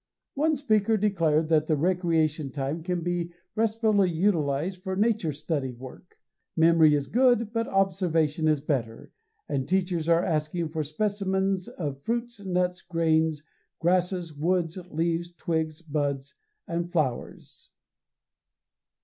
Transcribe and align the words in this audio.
One 0.33 0.55
speaker 0.55 0.97
declared 0.97 1.49
that 1.49 1.67
the 1.67 1.75
recreation 1.77 2.49
time 2.51 2.81
can 2.81 3.01
be 3.03 3.33
restfully 3.55 4.09
utilized 4.09 4.81
for 4.81 4.95
nature 4.95 5.31
study 5.31 5.73
work. 5.73 6.17
Memory 6.57 6.95
is 6.95 7.05
good 7.05 7.53
but 7.53 7.67
observation 7.67 8.47
is 8.47 8.61
better, 8.61 9.11
and 9.47 9.69
teachers 9.69 10.09
are 10.09 10.25
asking 10.25 10.69
for 10.69 10.83
specimens 10.83 11.67
of 11.67 12.01
fruits, 12.01 12.39
nuts, 12.43 12.81
grains, 12.81 13.43
grasses, 13.77 14.33
woods, 14.35 14.75
leaves, 14.89 15.33
twigs, 15.33 15.83
buds, 15.83 16.33
and 16.67 16.91
flowers. 16.91 17.69